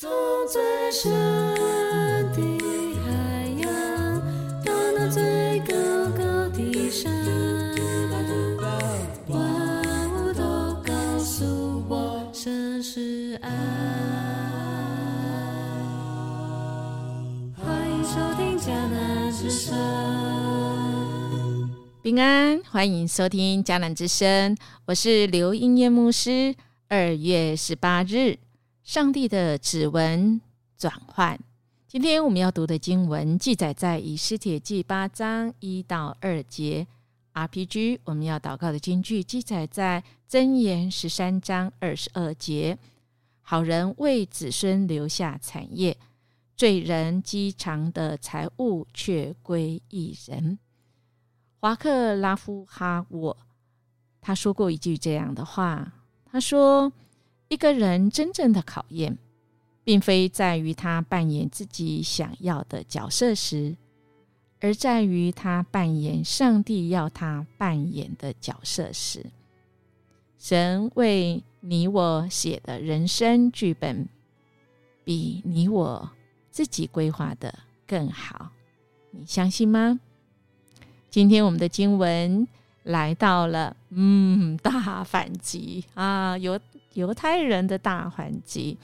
[0.00, 0.08] 从
[0.46, 0.62] 最
[0.92, 2.38] 深的
[3.04, 3.10] 海
[3.60, 3.66] 洋，
[4.64, 5.74] 到那最高
[6.16, 7.12] 高的山，
[9.26, 9.36] 万
[10.14, 10.40] 物都
[10.84, 13.50] 告诉我，这是爱。
[17.56, 19.74] 欢迎收听迦南之声。
[22.04, 26.54] 平安，欢迎收听迦南之声，我是刘英燕牧师。
[26.86, 28.38] 二月十八日，
[28.88, 30.40] 上帝的指纹
[30.78, 31.38] 转换。
[31.86, 36.86] 今天我们要读的经文记载在以斯帖记八章一到二节。
[37.34, 42.78] RPG 我们要祷告的经句记载在箴言十三章二十二节。
[43.42, 45.94] 好人为子孙留下产业，
[46.56, 50.58] 罪人积藏的财物却归一人。
[51.60, 53.36] 华克拉夫哈沃
[54.22, 55.92] 他说过一句这样的话。
[56.30, 56.90] 他说
[57.48, 59.18] ：“一个人真正的考验，
[59.82, 63.76] 并非在于他扮演自己想要的角色时，
[64.60, 69.24] 而在于他扮演上帝要他扮演的角色时。
[70.38, 74.08] 神为你我写的人生剧本，
[75.04, 76.10] 比你我
[76.50, 78.50] 自己规划的更好。
[79.10, 79.98] 你相信吗？
[81.10, 82.46] 今天我们的经文。”
[82.84, 86.60] 来到了，嗯，大反击啊，犹
[86.92, 88.76] 犹太人的大反击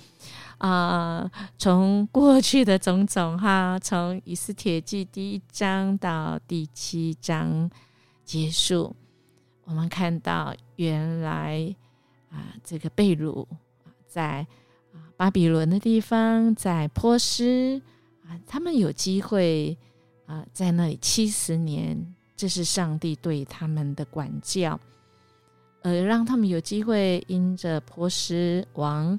[0.57, 7.71] 啊，从过去的种种哈，从以斯帖记第一章到第七章
[8.25, 8.97] 结束，
[9.65, 11.75] 我们看到原来
[12.31, 13.47] 啊，这个贝鲁
[14.07, 14.47] 在
[14.93, 17.83] 啊巴比伦的地方，在波斯
[18.27, 19.77] 啊，他们有机会
[20.25, 22.15] 啊，在那里七十年。
[22.37, 24.79] 这是上帝对他们的管教，
[25.83, 29.19] 呃，让他们有机会因着波斯王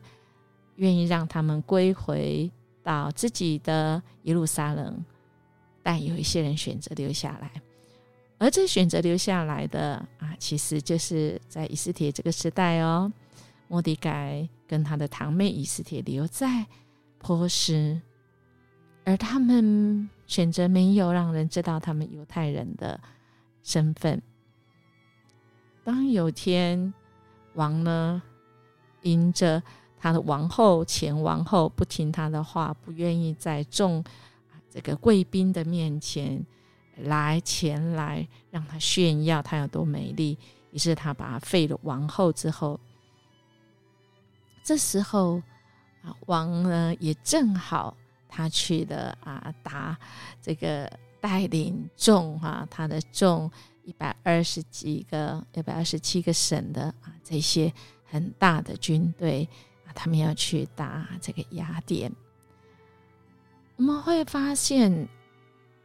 [0.76, 2.52] 愿意让他们归回
[2.84, 5.04] 到自己的耶路撒冷，
[5.82, 7.52] 但有一些人选择留下来，
[8.38, 13.12] 而这选择留下来的啊，其实就是在以斯帖这个时代哦，
[13.70, 16.66] 莫迪改跟他的堂妹以斯帖留在
[17.18, 18.00] 波斯，
[19.06, 20.10] 而他们。
[20.28, 23.00] 选择没有让人知道他们犹太人的
[23.62, 24.20] 身份。
[25.84, 26.92] 当有天
[27.54, 28.20] 王呢，
[29.04, 29.62] 因着
[30.00, 34.04] 他的王后前王后不听他的话，不愿意在众
[34.68, 36.44] 这个贵宾的面前
[37.04, 40.36] 来前来让他炫耀他有多美丽，
[40.72, 42.80] 于是他把他废了王后之后，
[44.64, 45.36] 这时候
[46.02, 47.96] 啊，王呢也正好。
[48.28, 49.98] 他去的啊，打
[50.42, 50.92] 这个
[51.22, 53.50] 带领众哈，他的众
[53.84, 57.72] 一百二十几个、一百二十七个省的啊，这些
[58.04, 59.48] 很大的军队
[59.86, 62.12] 啊，他们要去打这个雅典。
[63.78, 65.08] 我们会发现，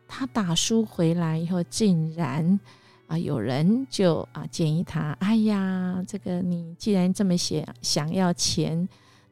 [0.08, 2.58] 他打输回来以后，竟然
[3.06, 8.88] 啊，有人就啊建议他：哎呀，这个你既然这么想，想要钱。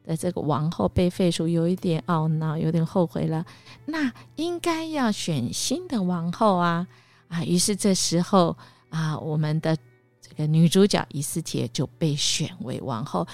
[0.09, 3.45] 的这个王后被废除，有一点懊恼，有点后悔了。
[3.85, 6.87] 那应该要选新的王后啊
[7.27, 7.45] 啊！
[7.45, 8.57] 于是这时候
[8.89, 9.77] 啊，我们的
[10.19, 13.27] 这个女主角伊斯帖就被选为王后。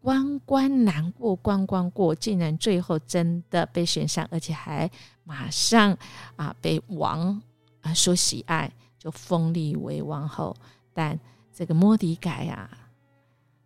[0.00, 4.90] 关关难过关关过，竟然最后真的被选上，而且还
[5.24, 5.94] 马上
[6.36, 7.38] 啊被王
[7.82, 10.56] 啊所喜爱，就封立为王后。
[10.94, 11.20] 但
[11.52, 12.70] 这个莫迪改啊，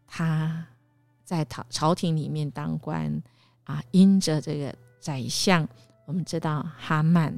[0.04, 0.66] 他。
[1.26, 3.20] 在朝朝廷里面当官
[3.64, 5.69] 啊，因着这个宰相，
[6.06, 7.37] 我们知道哈曼，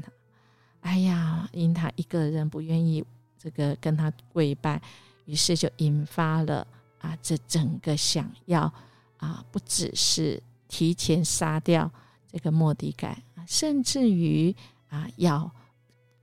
[0.82, 3.02] 哎呀，因他一个人不愿意
[3.38, 4.80] 这个跟他跪拜，
[5.24, 6.66] 于是就引发了
[7.00, 8.70] 啊，这整个想要
[9.16, 11.90] 啊，不只是提前杀掉
[12.30, 14.54] 这个莫迪改，甚至于
[14.90, 15.50] 啊，要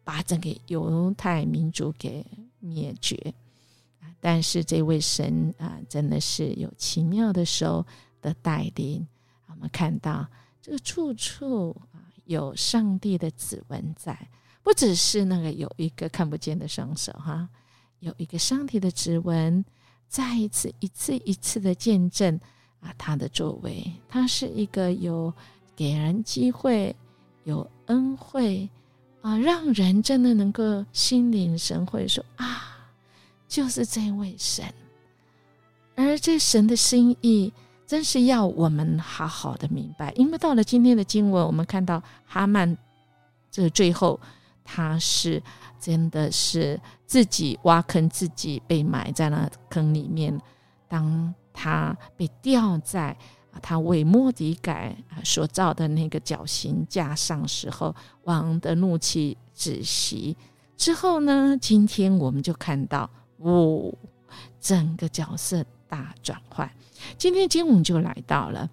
[0.03, 2.23] 把整个犹太民族给
[2.59, 3.33] 灭绝。
[4.25, 7.85] 但是这位神啊，真的是有奇妙的手
[8.23, 9.07] 的带领。
[9.45, 10.27] 我们看到
[10.59, 14.27] 这个处处啊，有上帝的指纹在，
[14.63, 17.47] 不只是那个有一个看不见的双手哈，
[17.99, 19.63] 有一个上帝的指纹，
[20.07, 22.39] 再一次一次一次的见证
[22.79, 25.31] 啊，他的作为，他是一个有
[25.75, 26.95] 给人机会、
[27.43, 28.67] 有恩惠
[29.21, 32.71] 啊，让人真的能够心领神会，说啊。
[33.47, 34.65] 就是这位神，
[35.95, 37.53] 而这神的心意，
[37.85, 40.11] 真是要我们好好的明白。
[40.13, 42.77] 因为到了今天的经文，我们看到哈曼
[43.51, 44.19] 这最后
[44.63, 45.41] 他是
[45.79, 50.39] 真的是自己挖坑，自己被埋在那坑里面。
[50.87, 53.15] 当他被吊在，
[53.61, 60.35] 他为莫迪改所造的那个绞刑架上时候，王的怒气止息
[60.75, 63.09] 之后呢，今天我们就看到，
[63.45, 63.93] 哦，
[64.59, 66.67] 整个角色大转换。
[67.15, 68.67] 今天经文就来到了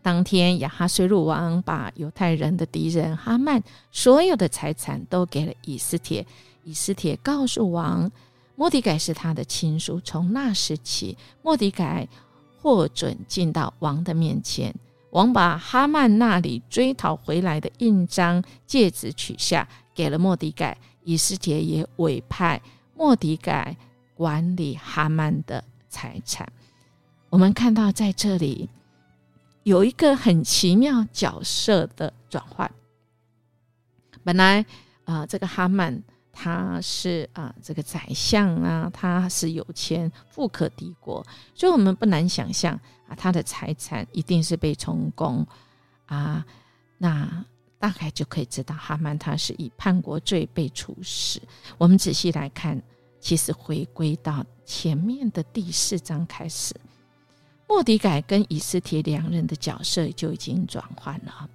[0.00, 3.62] 当天，亚哈水鲁王把犹太人的敌人哈曼
[3.92, 6.26] 所有的财产都给了以斯帖，
[6.64, 8.10] 以斯帖告诉王，
[8.54, 10.00] 莫迪改是他的亲属。
[10.00, 12.08] 从那时起，莫迪改
[12.62, 14.74] 获准进到王的面前。
[15.10, 20.78] 王把哈曼那里追讨回来的印章、戒指取下，给了莫迪改。
[21.04, 22.60] 以斯帖也委派
[22.96, 23.76] 莫迪改
[24.14, 26.50] 管理哈曼的财产。
[27.28, 28.68] 我们看到在这里
[29.64, 32.70] 有一个很奇妙角色的转换。
[34.24, 34.64] 本来
[35.04, 36.02] 啊，这个哈曼
[36.32, 42.74] 他是啊这个宰相啊，他是有钱富可敌国，所以我们不难想象
[43.08, 45.46] 啊，他的财产一定是被充公
[46.06, 46.44] 啊。
[46.98, 47.44] 那
[47.78, 51.40] 大概就可以知道哈曼他是以叛国罪被处死。
[51.78, 52.80] 我们仔细来看，
[53.20, 56.74] 其实回归到前面的第四章开始。
[57.68, 61.50] 莫迪改跟以斯帖两人的角色就已经转换了。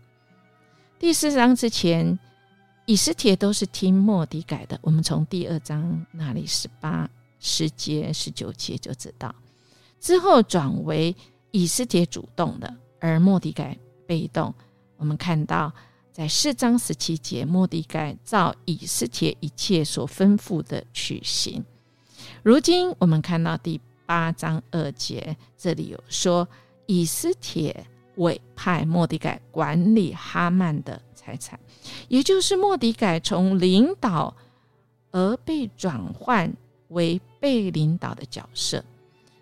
[1.00, 2.20] 第四章之前，
[2.86, 4.78] 以斯帖都是听莫迪改的。
[4.82, 7.10] 我们从第二章那里十八
[7.40, 9.34] 十节、十九节就知道，
[10.00, 11.16] 之后转为
[11.52, 14.54] 以斯帖主动的，而莫迪改被动。
[14.98, 15.74] 我们看到
[16.12, 21.64] 在四章十七节，莫迪改照以斯帖一切所吩咐的取行。
[22.44, 23.80] 如今我们看到第。
[24.04, 26.46] 八章二节，这里有说
[26.86, 31.58] 以斯帖委派莫迪改管理哈曼的财产，
[32.10, 34.36] 也就是莫迪改从领导
[35.12, 36.54] 而被转换
[36.90, 38.84] 为被领导的角色。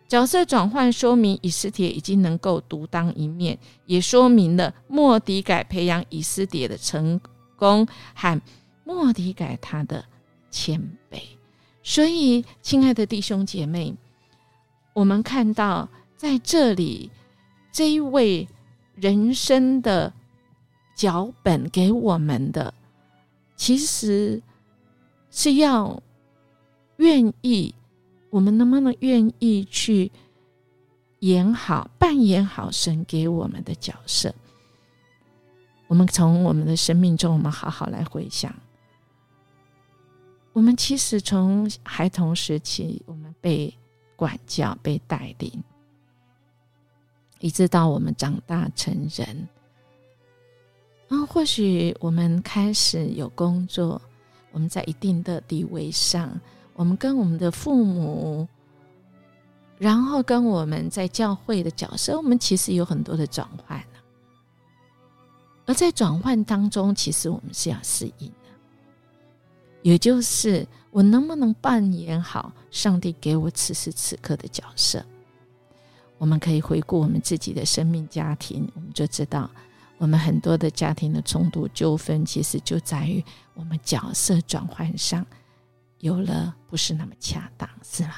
[0.10, 7.22] 角色转换说明以斯帖已经能够独当一面，也说明了莫迪改培养以斯帖的成
[7.56, 8.42] 功和
[8.84, 10.04] 莫迪改他的
[10.50, 11.22] 谦卑。
[11.84, 13.96] 所以，亲爱的弟兄姐妹。
[14.94, 17.10] 我们看到，在这里，
[17.72, 18.48] 这一位
[18.96, 20.12] 人生的
[20.96, 22.74] 脚本给我们的，
[23.56, 24.42] 其实
[25.32, 26.02] 是要
[26.98, 27.74] 愿意，
[28.30, 30.12] 我们能不能愿意去
[31.20, 34.34] 演好、扮演好神给我们的角色？
[35.88, 38.54] 我们从我们的生命中，我们好好来回想，
[40.54, 43.74] 我们其实从孩童时期，我们被。
[44.20, 45.64] 管教被带领，
[47.40, 49.48] 一直到我们长大成人，
[51.08, 54.02] 啊，或许我们开始有工作，
[54.52, 56.38] 我们在一定的地位上，
[56.80, 58.48] 我们跟我们的父母，
[59.78, 63.84] 然后跟我们在教会的角色，我们其实有很多的转换
[65.66, 68.50] 而在转换当中，其实我们是要适应的，
[69.82, 70.66] 也就是。
[70.92, 75.06] 我能不能扮演好上帝给我此时此刻的角色？
[76.18, 79.48] 我们可以回顾我们自己的生命家庭，我们就知道，
[80.00, 83.24] 我们很多的家庭的冲突纠纷，其实就在于
[83.54, 85.24] 我们角色转换上
[86.00, 88.14] 有了不是那么恰当，是吗？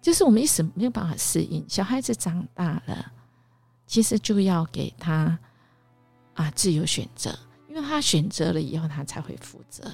[0.00, 1.64] 就是我们一时没有办法适应。
[1.68, 3.12] 小孩子长大了，
[3.86, 5.38] 其实就要给他
[6.34, 7.36] 啊自由选择，
[7.68, 9.84] 因为他选择了以后，他才会负责。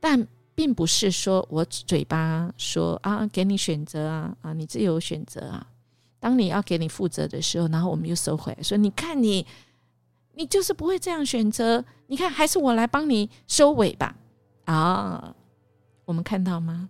[0.00, 5.66] 但并不是说我嘴巴说啊，给你选择啊啊，你自由选择啊。
[6.20, 9.44] 当你要给你负责的时候，然后我们又收回来说，你看你，
[10.34, 11.84] 你就是不会这样选择。
[12.06, 14.14] 你看，还是我来帮你收尾吧。
[14.64, 15.34] 啊，
[16.04, 16.88] 我们看到吗？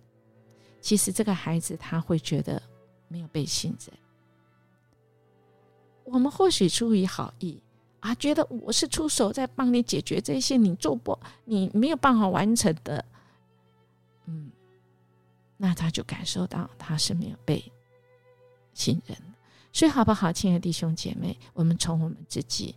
[0.81, 2.61] 其实这个孩子他会觉得
[3.07, 3.97] 没有被信任。
[6.03, 7.61] 我们或许出于好意。
[8.01, 13.05] 啊，觉得我是出手在帮你解决这些你做不、你没有办法完成的，
[14.25, 14.51] 嗯，
[15.55, 17.63] 那他就感受到他是没有被
[18.73, 19.17] 信任。
[19.71, 22.75] 所以，好不好，亲爱的弟兄姐妹，我们从我们自己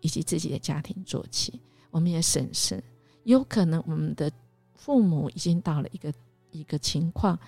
[0.00, 2.80] 以及自己的家庭做起，我们也审视，
[3.24, 4.30] 有可能我们的
[4.76, 6.12] 父母已经到了一个
[6.50, 7.38] 一个情况，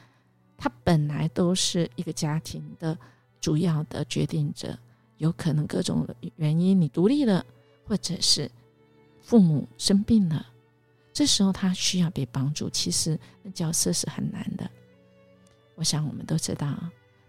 [0.58, 2.98] 他本来都是一个家庭的
[3.40, 4.76] 主要的决定者。
[5.18, 6.06] 有可能各种
[6.36, 7.42] 原因，你独立了，
[7.86, 8.50] 或者是
[9.22, 10.46] 父母生病了，
[11.10, 12.68] 这时候他需要被帮助。
[12.68, 14.70] 其实那角色是很难的。
[15.74, 16.78] 我想我们都知道，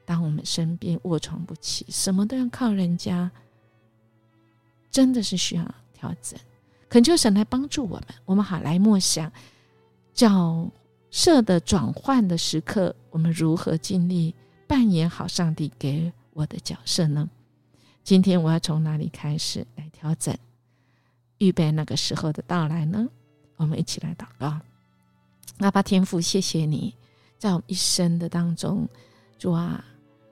[0.04, 3.32] 当我们生病卧床不起，什么都要靠人家，
[4.92, 6.38] 真的是需要调整。
[6.90, 9.32] 恳求神来帮助我们，我们好来默想
[10.14, 10.72] 角
[11.12, 14.34] 色的转换的时刻，我们如何尽力
[14.68, 16.12] 扮演好上帝给。
[16.38, 17.28] 我的角色呢？
[18.04, 20.38] 今天我要从哪里开始来调整，
[21.40, 23.08] 预备那个时候的到来呢？
[23.56, 24.56] 我们一起来祷告。
[25.58, 26.94] 阿爸天父，谢谢你
[27.40, 28.88] 在我们一生的当中，
[29.40, 29.84] 主啊，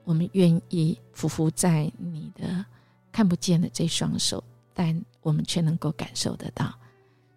[0.04, 2.64] 我们愿意匍匐在你的
[3.10, 4.44] 看不见的这双手，
[4.78, 6.70] 但我们却能够感受得到，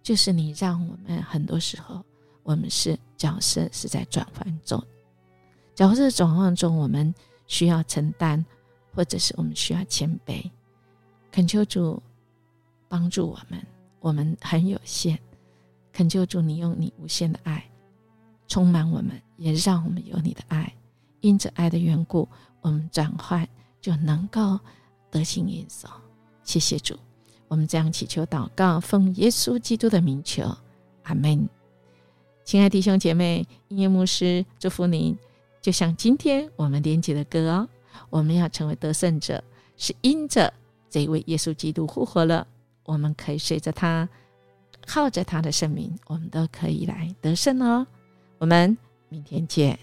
[0.04, 2.04] 就是你让我们很多时候，
[2.44, 4.84] 我们是角色是在转换中，
[5.74, 7.16] 角色转换中，我们
[7.48, 8.46] 需要承担，
[8.94, 10.52] 或者是我们需要谦卑，
[11.32, 12.04] 恳求主
[12.90, 13.66] 帮助我们，
[14.02, 15.18] 我们很有限，
[15.94, 17.64] 恳求主你用你无限的爱。
[18.50, 20.74] 充满我们，也让我们有你的爱。
[21.22, 22.28] 因着爱的缘故，
[22.62, 23.48] 我们转换
[23.80, 24.60] 就能够
[25.12, 25.88] 得心应手。
[26.44, 26.98] 谢谢主，
[27.50, 30.44] 我们这样祈求祷告，奉耶稣基督的名求，
[31.04, 31.50] 阿门。
[32.46, 35.18] 亲爱弟兄姐妹，音乐牧师祝福您。
[35.62, 37.68] 就像今天我们连接的歌哦，
[38.10, 39.44] 我们要成为得胜者，
[39.76, 40.54] 是因着
[40.90, 42.48] 这位耶稣基督复活了，
[42.86, 44.08] 我们可以随着他，
[44.86, 47.86] 靠着他的圣名，我们都可以来得胜哦。
[48.38, 48.78] 我们
[49.10, 49.78] 明天见。